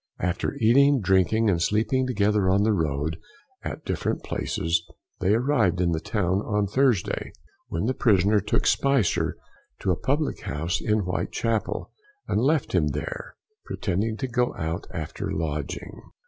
After 0.19 0.55
eating, 0.59 0.99
drinking, 0.99 1.47
and 1.47 1.61
sleeping 1.61 2.07
together 2.07 2.49
on 2.49 2.63
the 2.63 2.73
road 2.73 3.17
at 3.61 3.85
different 3.85 4.23
places, 4.23 4.81
they 5.19 5.35
arrived 5.35 5.79
in 5.79 5.93
town 5.99 6.41
on 6.41 6.65
the 6.65 6.71
Thursday, 6.71 7.31
when 7.67 7.85
the 7.85 7.93
prisoner 7.93 8.39
took 8.39 8.65
Spicer 8.65 9.37
to 9.79 9.91
a 9.91 9.95
public 9.95 10.39
house 10.41 10.81
in 10.81 11.01
Whitechapel, 11.01 11.91
and 12.27 12.41
left 12.41 12.73
him 12.73 12.87
there, 12.87 13.35
pretending 13.63 14.17
to 14.17 14.27
go 14.27 14.55
out 14.57 14.87
after 14.91 15.29
a 15.29 15.37
lodging. 15.37 16.01